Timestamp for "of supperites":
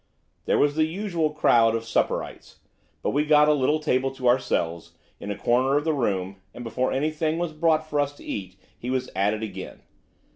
1.75-2.55